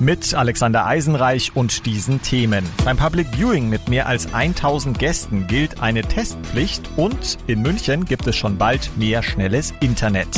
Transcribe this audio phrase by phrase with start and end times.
[0.00, 2.64] Mit Alexander Eisenreich und diesen Themen.
[2.86, 8.26] Beim Public Viewing mit mehr als 1000 Gästen gilt eine Testpflicht und in München gibt
[8.26, 10.28] es schon bald mehr schnelles Internet.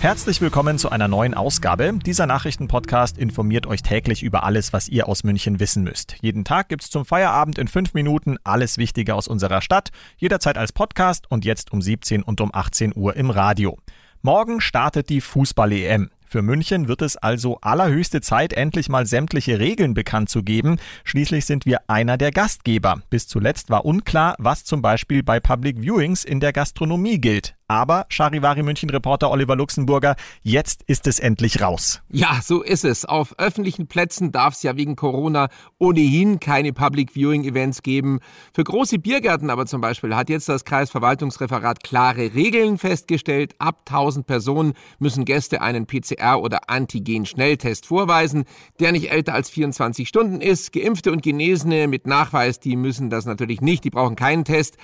[0.00, 1.94] Herzlich willkommen zu einer neuen Ausgabe.
[2.04, 6.16] Dieser Nachrichtenpodcast informiert euch täglich über alles, was ihr aus München wissen müsst.
[6.20, 10.72] Jeden Tag gibt's zum Feierabend in fünf Minuten alles Wichtige aus unserer Stadt, jederzeit als
[10.72, 13.78] Podcast und jetzt um 17 und um 18 Uhr im Radio.
[14.20, 16.10] Morgen startet die Fußball-EM.
[16.30, 20.78] Für München wird es also allerhöchste Zeit, endlich mal sämtliche Regeln bekannt zu geben.
[21.02, 23.02] Schließlich sind wir einer der Gastgeber.
[23.10, 27.56] Bis zuletzt war unklar, was zum Beispiel bei Public Viewings in der Gastronomie gilt.
[27.70, 32.02] Aber Charivari München Reporter Oliver Luxemburger, jetzt ist es endlich raus.
[32.10, 33.04] Ja, so ist es.
[33.04, 35.46] Auf öffentlichen Plätzen darf es ja wegen Corona
[35.78, 38.18] ohnehin keine Public Viewing Events geben.
[38.52, 43.54] Für große Biergärten aber zum Beispiel hat jetzt das Kreisverwaltungsreferat klare Regeln festgestellt.
[43.60, 48.46] Ab 1000 Personen müssen Gäste einen PCR- oder Antigen-Schnelltest vorweisen,
[48.80, 50.72] der nicht älter als 24 Stunden ist.
[50.72, 54.76] Geimpfte und Genesene mit Nachweis, die müssen das natürlich nicht, die brauchen keinen Test.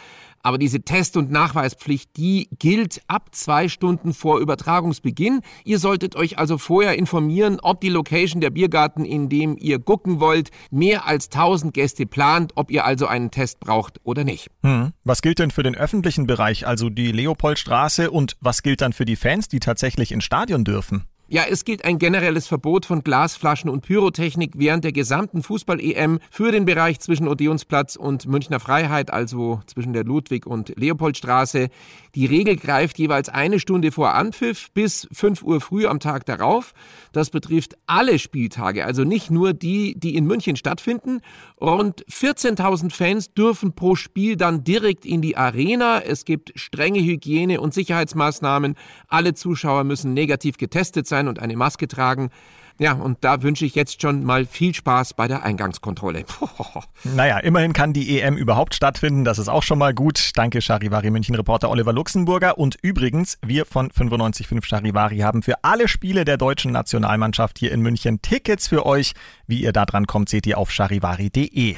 [0.46, 5.40] Aber diese Test- und Nachweispflicht, die gilt ab zwei Stunden vor Übertragungsbeginn.
[5.64, 10.20] Ihr solltet euch also vorher informieren, ob die Location der Biergarten, in dem ihr gucken
[10.20, 14.46] wollt, mehr als 1000 Gäste plant, ob ihr also einen Test braucht oder nicht.
[14.62, 14.92] Hm.
[15.02, 19.04] Was gilt denn für den öffentlichen Bereich, also die Leopoldstraße und was gilt dann für
[19.04, 21.06] die Fans, die tatsächlich ins Stadion dürfen?
[21.28, 26.52] Ja, es gilt ein generelles Verbot von Glasflaschen und Pyrotechnik während der gesamten Fußball-EM für
[26.52, 31.68] den Bereich zwischen Odeonsplatz und Münchner Freiheit, also zwischen der Ludwig- und Leopoldstraße.
[32.14, 36.74] Die Regel greift jeweils eine Stunde vor Anpfiff bis 5 Uhr früh am Tag darauf.
[37.10, 41.22] Das betrifft alle Spieltage, also nicht nur die, die in München stattfinden.
[41.60, 46.00] Rund 14.000 Fans dürfen pro Spiel dann direkt in die Arena.
[46.02, 48.76] Es gibt strenge Hygiene- und Sicherheitsmaßnahmen.
[49.08, 52.30] Alle Zuschauer müssen negativ getestet sein sein und eine Maske tragen.
[52.78, 56.26] Ja, und da wünsche ich jetzt schon mal viel Spaß bei der Eingangskontrolle.
[57.04, 59.24] naja, immerhin kann die EM überhaupt stattfinden.
[59.24, 60.32] Das ist auch schon mal gut.
[60.34, 62.58] Danke, Charivari München-Reporter Oliver Luxemburger.
[62.58, 67.80] Und übrigens, wir von 95.5 Charivari haben für alle Spiele der deutschen Nationalmannschaft hier in
[67.80, 69.14] München Tickets für euch.
[69.46, 71.76] Wie ihr da dran kommt, seht ihr auf charivari.de.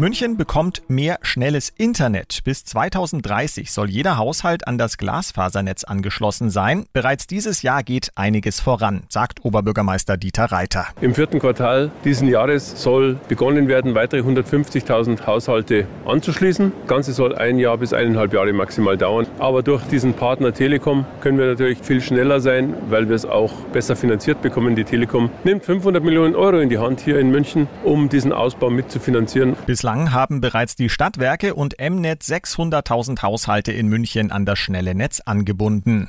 [0.00, 2.40] München bekommt mehr schnelles Internet.
[2.44, 6.86] Bis 2030 soll jeder Haushalt an das Glasfasernetz angeschlossen sein.
[6.94, 10.86] Bereits dieses Jahr geht einiges voran, sagt Oberbürgermeister Dieter Reiter.
[11.02, 16.72] Im vierten Quartal diesen Jahres soll begonnen werden, weitere 150.000 Haushalte anzuschließen.
[16.80, 19.26] Das Ganze soll ein Jahr bis eineinhalb Jahre maximal dauern.
[19.38, 23.52] Aber durch diesen Partner Telekom können wir natürlich viel schneller sein, weil wir es auch
[23.74, 24.76] besser finanziert bekommen.
[24.76, 28.70] Die Telekom nimmt 500 Millionen Euro in die Hand hier in München, um diesen Ausbau
[28.70, 29.56] mitzufinanzieren.
[29.66, 34.94] Bislang Bislang haben bereits die Stadtwerke und Mnet 600.000 Haushalte in München an das schnelle
[34.94, 36.08] Netz angebunden.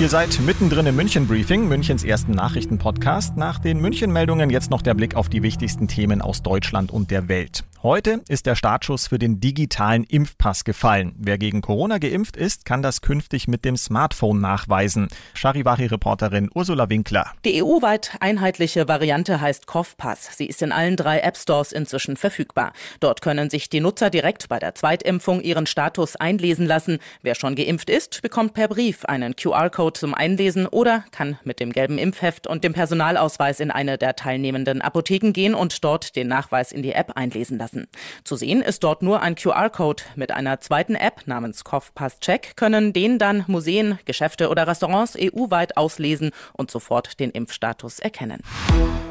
[0.00, 3.36] Ihr seid mittendrin im München Briefing, Münchens ersten Nachrichtenpodcast.
[3.36, 7.28] Nach den München-Meldungen jetzt noch der Blick auf die wichtigsten Themen aus Deutschland und der
[7.28, 7.62] Welt.
[7.84, 11.14] Heute ist der Startschuss für den digitalen Impfpass gefallen.
[11.16, 15.06] Wer gegen Corona geimpft ist, kann das künftig mit dem Smartphone nachweisen.
[15.34, 17.34] Charivari-Reporterin Ursula Winkler.
[17.44, 20.36] Die EU-weit einheitliche Variante heißt Kopfpass.
[20.36, 22.72] Sie ist in allen drei App-Stores inzwischen verfügbar.
[22.98, 26.98] Dort können sich die Nutzer direkt bei der Zweitimpfung ihren Status einlesen lassen.
[27.22, 31.70] Wer schon geimpft ist, bekommt per Brief einen QR-Code zum Einlesen oder kann mit dem
[31.70, 36.72] gelben Impfheft und dem Personalausweis in eine der teilnehmenden Apotheken gehen und dort den Nachweis
[36.72, 37.88] in die App einlesen lassen lassen.
[38.24, 40.02] Zu sehen ist dort nur ein QR-Code.
[40.16, 45.76] Mit einer zweiten App namens Kopfpass Check können den dann Museen, Geschäfte oder Restaurants EU-weit
[45.76, 48.42] auslesen und sofort den Impfstatus erkennen.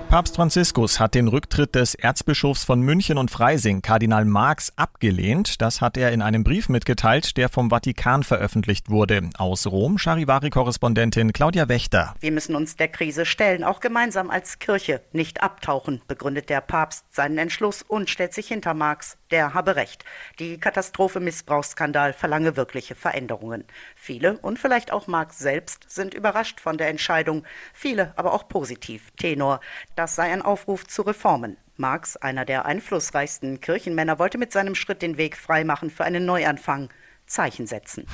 [0.09, 5.61] Papst Franziskus hat den Rücktritt des Erzbischofs von München und Freising, Kardinal Marx, abgelehnt.
[5.61, 9.29] Das hat er in einem Brief mitgeteilt, der vom Vatikan veröffentlicht wurde.
[9.37, 12.15] Aus Rom, Charivari-Korrespondentin Claudia Wächter.
[12.21, 17.13] Wir müssen uns der Krise stellen, auch gemeinsam als Kirche, nicht abtauchen, begründet der Papst
[17.13, 19.17] seinen Entschluss und stellt sich hinter Marx.
[19.29, 20.05] Der habe recht.
[20.39, 23.65] Die Katastrophe Missbrauchsskandal verlange wirkliche Veränderungen.
[23.93, 27.43] Viele und vielleicht auch Marx selbst sind überrascht von der Entscheidung,
[27.73, 29.11] viele aber auch positiv.
[29.17, 29.59] Tenor.
[29.97, 31.57] Das sei ein Aufruf zu Reformen.
[31.75, 36.89] Marx, einer der einflussreichsten Kirchenmänner, wollte mit seinem Schritt den Weg freimachen für einen Neuanfang.
[37.25, 38.05] Zeichen setzen.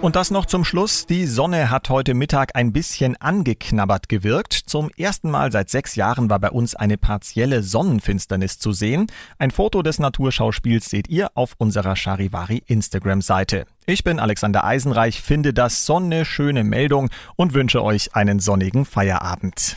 [0.00, 1.04] Und das noch zum Schluss.
[1.04, 4.54] Die Sonne hat heute Mittag ein bisschen angeknabbert gewirkt.
[4.54, 9.08] Zum ersten Mal seit sechs Jahren war bei uns eine partielle Sonnenfinsternis zu sehen.
[9.38, 13.66] Ein Foto des Naturschauspiels seht ihr auf unserer Charivari Instagram-Seite.
[13.84, 19.76] Ich bin Alexander Eisenreich, finde das Sonne schöne Meldung und wünsche euch einen sonnigen Feierabend.